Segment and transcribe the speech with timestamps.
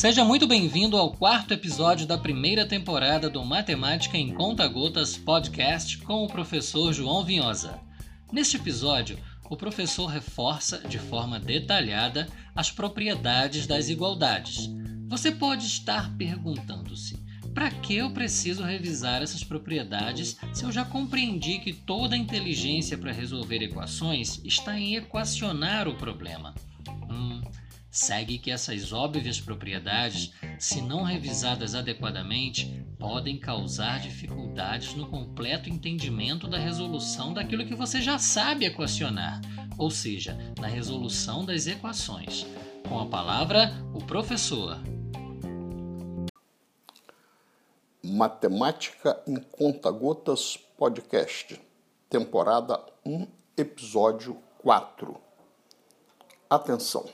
[0.00, 5.98] Seja muito bem-vindo ao quarto episódio da primeira temporada do Matemática em Conta Gotas podcast
[5.98, 7.78] com o professor João Vinhosa.
[8.32, 9.18] Neste episódio,
[9.50, 14.70] o professor reforça de forma detalhada as propriedades das igualdades.
[15.08, 17.18] Você pode estar perguntando-se:
[17.54, 22.96] para que eu preciso revisar essas propriedades se eu já compreendi que toda a inteligência
[22.96, 26.54] para resolver equações está em equacionar o problema?
[27.10, 27.42] Hum,
[27.90, 36.46] segue que essas óbvias propriedades, se não revisadas adequadamente, podem causar dificuldades no completo entendimento
[36.46, 39.40] da resolução daquilo que você já sabe equacionar,
[39.76, 42.46] ou seja, na resolução das equações.
[42.88, 44.78] Com a palavra, o professor.
[48.12, 51.64] Matemática em Conta-Gotas Podcast,
[52.08, 53.24] temporada 1,
[53.56, 55.16] episódio 4.
[56.50, 57.04] Atenção!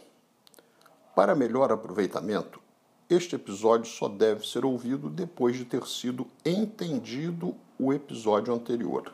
[1.15, 2.63] Para melhor aproveitamento,
[3.11, 9.13] este episódio só deve ser ouvido depois de ter sido entendido o episódio anterior.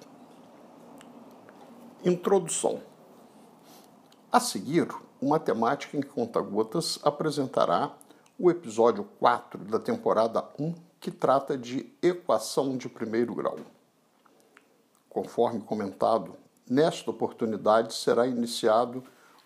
[2.04, 2.80] Introdução.
[4.30, 4.86] A seguir,
[5.20, 7.92] o Matemática em Conta-Gotas apresentará
[8.38, 13.58] o episódio 4 da temporada 1, que trata de equação de primeiro grau.
[15.10, 19.02] Conforme comentado, nesta oportunidade será iniciado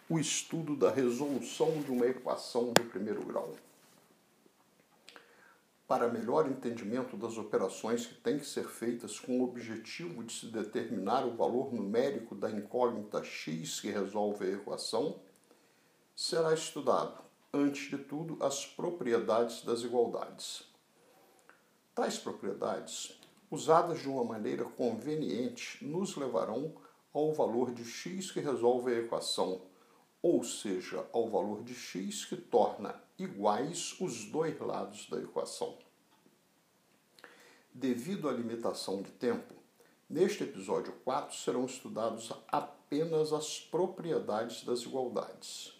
[0.06, 3.54] o estudo da resolução de uma equação de primeiro grau.
[5.88, 10.46] Para melhor entendimento das operações que têm que ser feitas com o objetivo de se
[10.48, 15.20] determinar o valor numérico da incógnita x que resolve a equação,
[16.14, 17.16] será estudado,
[17.50, 20.75] antes de tudo, as propriedades das igualdades.
[21.96, 23.18] Tais propriedades,
[23.50, 26.76] usadas de uma maneira conveniente, nos levarão
[27.12, 29.62] ao valor de x que resolve a equação
[30.28, 35.78] ou seja, ao valor de x que torna iguais os dois lados da equação.
[37.72, 39.54] Devido à limitação de tempo,
[40.10, 45.72] neste episódio 4 serão estudados apenas as propriedades das igualdades.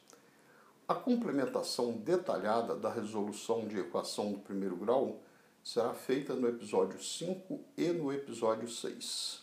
[0.88, 5.20] A complementação detalhada da resolução de equação do primeiro grau
[5.66, 9.42] será feita no episódio 5 e no episódio 6.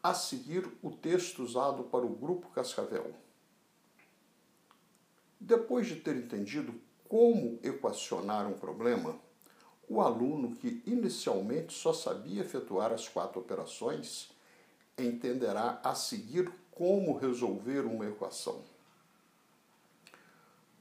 [0.00, 3.12] A seguir, o texto usado para o grupo Cascavel.
[5.40, 6.72] Depois de ter entendido
[7.08, 9.18] como equacionar um problema,
[9.88, 14.30] o aluno que inicialmente só sabia efetuar as quatro operações
[14.96, 18.62] entenderá a seguir como resolver uma equação.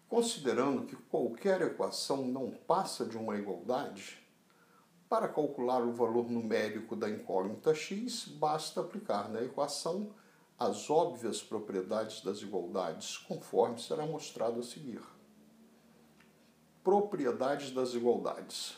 [0.08, 4.27] Considerando que qualquer equação não passa de uma igualdade,
[5.10, 10.12] para calcular o valor numérico da incógnita x, basta aplicar na equação
[10.60, 15.02] as óbvias propriedades das igualdades, conforme será mostrado a seguir.
[16.84, 18.76] Propriedades das igualdades.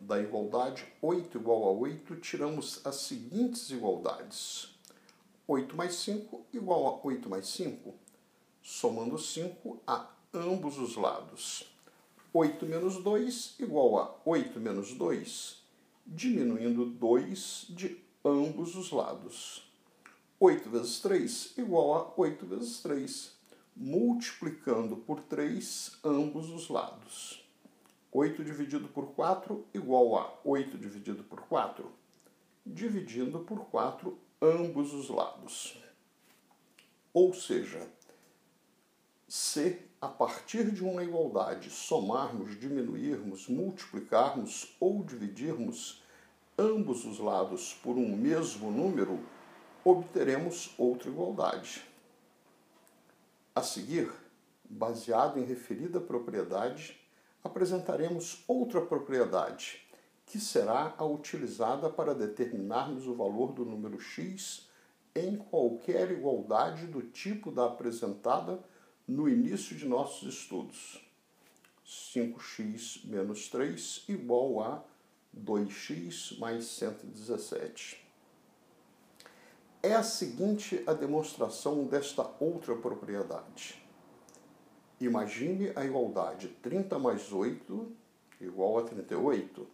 [0.00, 4.74] Da igualdade 8 igual a 8, tiramos as seguintes igualdades.
[5.46, 7.94] 8 mais 5 igual a 8 mais 5,
[8.62, 11.73] somando 5 a ambos os lados.
[12.36, 15.62] 8 menos 2 igual a 8 menos 2,
[16.04, 19.70] diminuindo 2 de ambos os lados.
[20.40, 23.32] 8 vezes 3 igual a 8 vezes 3,
[23.76, 27.40] multiplicando por 3 ambos os lados.
[28.10, 31.88] 8 dividido por 4 igual a 8 dividido por 4,
[32.66, 35.80] dividindo por 4 ambos os lados.
[37.12, 37.88] Ou seja,
[39.28, 46.02] se a partir de uma igualdade somarmos, diminuirmos, multiplicarmos ou dividirmos
[46.58, 49.18] ambos os lados por um mesmo número,
[49.82, 51.82] obteremos outra igualdade.
[53.54, 54.12] A seguir,
[54.68, 57.00] baseado em referida propriedade,
[57.42, 59.86] apresentaremos outra propriedade,
[60.26, 64.68] que será a utilizada para determinarmos o valor do número x
[65.14, 68.62] em qualquer igualdade do tipo da apresentada
[69.06, 71.00] no início de nossos estudos.
[71.86, 74.84] 5x menos 3 igual a
[75.36, 78.04] 2x mais 117
[79.84, 83.78] é a seguinte a demonstração desta outra propriedade.
[84.98, 87.92] Imagine a igualdade 30 mais 8
[88.40, 89.66] igual a 38.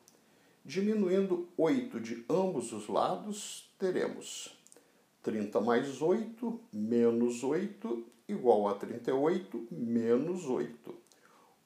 [0.64, 4.60] Diminuindo 8 de ambos os lados, teremos
[5.22, 10.94] 30 mais 8 menos 8 igual a 38 menos 8.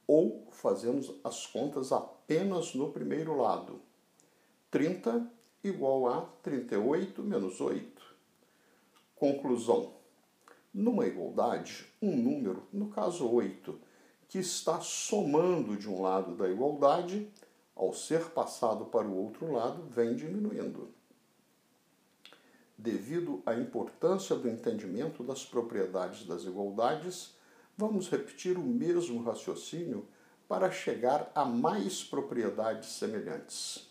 [0.06, 3.80] Ou fazemos as contas apenas no primeiro lado.
[4.70, 5.30] 30
[5.62, 8.02] igual a 38 menos 8.
[9.14, 9.92] Conclusão:
[10.72, 13.78] Numa igualdade, um número, no caso 8,
[14.28, 17.30] que está somando de um lado da igualdade,
[17.74, 20.88] ao ser passado para o outro lado, vem diminuindo.
[22.76, 27.34] Devido à importância do entendimento das propriedades das igualdades,
[27.76, 30.06] vamos repetir o mesmo raciocínio
[30.48, 33.88] para chegar a mais propriedades semelhantes.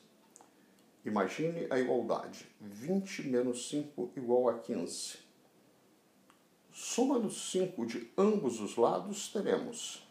[1.05, 5.17] Imagine a igualdade: 20 menos 5 igual a 15.
[6.71, 10.07] Somando 5 de ambos os lados, teremos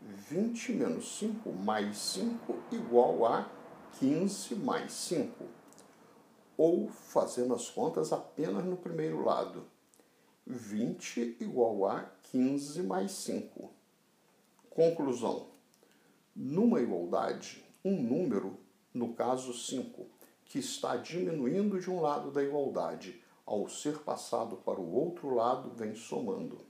[0.00, 3.48] 20 menos 5 mais 5 igual a
[3.98, 5.61] 15 mais 5.
[6.64, 9.64] Ou, fazendo as contas apenas no primeiro lado,
[10.46, 13.68] 20 igual a 15 mais 5.
[14.70, 15.48] Conclusão:
[16.36, 18.56] numa igualdade, um número,
[18.94, 20.06] no caso 5,
[20.44, 25.68] que está diminuindo de um lado da igualdade, ao ser passado para o outro lado,
[25.74, 26.60] vem somando.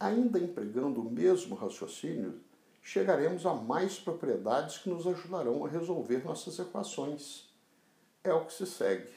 [0.00, 2.40] Ainda empregando o mesmo raciocínio,
[2.80, 7.45] chegaremos a mais propriedades que nos ajudarão a resolver nossas equações.
[8.26, 9.12] É o que se segue.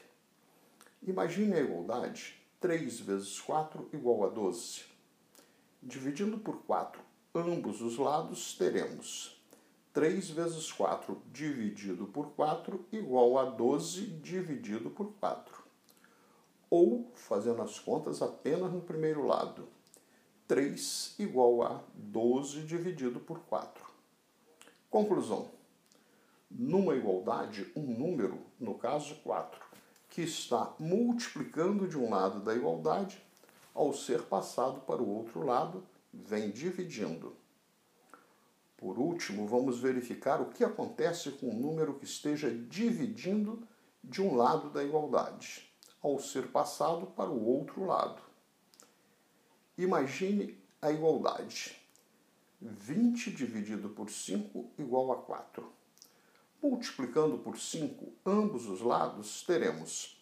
[1.02, 4.84] Imagine a igualdade 3 vezes 4 igual a 12.
[5.82, 7.02] Dividindo por 4
[7.34, 9.36] ambos os lados, teremos
[9.92, 15.60] 3 vezes 4 dividido por 4 igual a 12 dividido por 4.
[16.70, 19.66] Ou, fazendo as contas apenas no primeiro lado,
[20.46, 23.84] 3 igual a 12 dividido por 4.
[24.88, 25.59] Conclusão.
[26.50, 29.60] Numa igualdade, um número, no caso 4,
[30.08, 33.22] que está multiplicando de um lado da igualdade,
[33.72, 37.36] ao ser passado para o outro lado, vem dividindo.
[38.76, 43.62] Por último, vamos verificar o que acontece com um número que esteja dividindo
[44.02, 45.70] de um lado da igualdade,
[46.02, 48.20] ao ser passado para o outro lado.
[49.78, 51.76] Imagine a igualdade.
[52.60, 55.79] 20 dividido por 5 igual a 4.
[56.62, 60.20] Multiplicando por 5 ambos os lados, teremos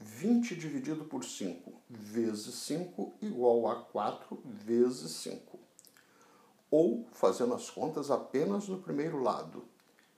[0.00, 5.60] 20 dividido por 5 vezes 5 igual a 4 vezes 5.
[6.68, 9.64] Ou, fazendo as contas apenas no primeiro lado,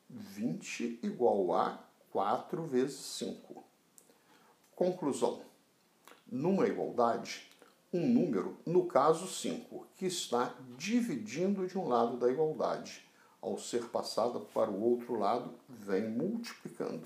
[0.09, 3.63] 20 igual a 4 vezes 5.
[4.75, 5.43] Conclusão.
[6.27, 7.47] Numa igualdade,
[7.93, 13.08] um número, no caso 5, que está dividindo de um lado da igualdade.
[13.41, 17.05] Ao ser passada para o outro lado, vem multiplicando.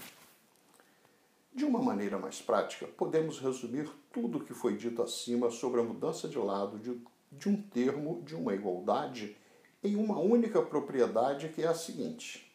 [1.52, 5.84] De uma maneira mais prática, podemos resumir tudo o que foi dito acima sobre a
[5.84, 6.98] mudança de lado de,
[7.30, 9.36] de um termo de uma igualdade
[9.84, 12.50] em uma única propriedade que é a seguinte.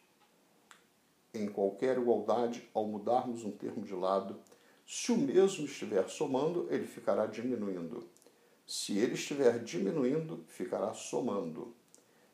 [1.32, 4.36] Em qualquer igualdade, ao mudarmos um termo de lado,
[4.86, 8.08] se o mesmo estiver somando, ele ficará diminuindo.
[8.66, 11.74] Se ele estiver diminuindo, ficará somando.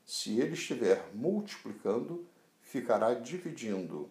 [0.04, 2.26] Se ele estiver multiplicando,
[2.60, 4.10] ficará dividindo.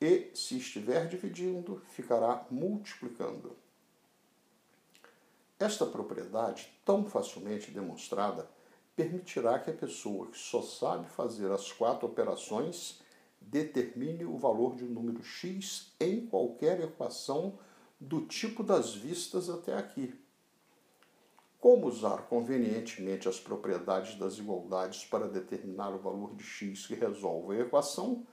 [0.00, 3.56] E se estiver dividindo, ficará multiplicando.
[5.58, 8.50] Esta propriedade, tão facilmente demonstrada,
[8.96, 13.00] permitirá que a pessoa que só sabe fazer as quatro operações
[13.40, 17.58] determine o valor de um número x em qualquer equação
[18.00, 20.12] do tipo das vistas até aqui.
[21.62, 27.56] Como usar convenientemente as propriedades das igualdades para determinar o valor de x que resolve
[27.56, 28.26] a equação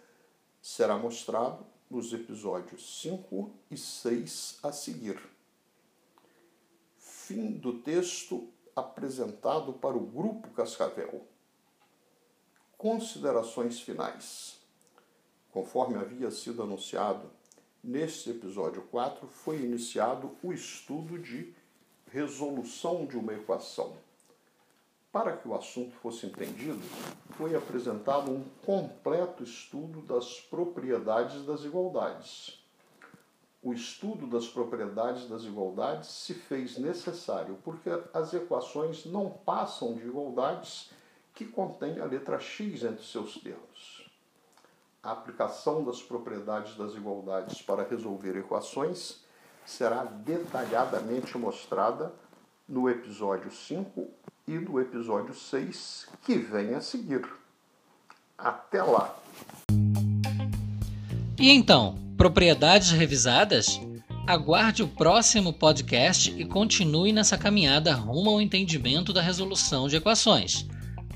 [0.59, 5.21] será mostrado nos episódios 5 e 6 a seguir.
[6.97, 11.23] Fim do texto apresentado para o Grupo Cascavel.
[12.79, 14.59] Considerações finais.
[15.51, 17.29] Conforme havia sido anunciado,
[17.83, 21.58] neste episódio 4 foi iniciado o estudo de
[22.11, 23.93] resolução de uma equação.
[25.11, 26.81] Para que o assunto fosse entendido,
[27.31, 32.63] foi apresentado um completo estudo das propriedades das igualdades.
[33.61, 40.07] O estudo das propriedades das igualdades se fez necessário porque as equações não passam de
[40.07, 40.91] igualdades
[41.33, 44.09] que contêm a letra x entre seus termos.
[45.01, 49.23] A aplicação das propriedades das igualdades para resolver equações
[49.69, 52.11] será detalhadamente mostrada
[52.67, 54.07] no episódio 5
[54.47, 57.21] e no episódio 6 que vem a seguir.
[58.37, 59.15] Até lá!
[61.37, 63.79] E então, propriedades revisadas?
[64.27, 70.67] Aguarde o próximo podcast e continue nessa caminhada rumo ao entendimento da resolução de equações,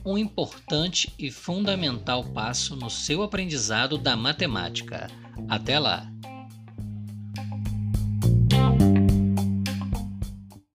[0.06, 5.08] um importante e fundamental passo no seu aprendizado da matemática.
[5.50, 6.13] Até lá!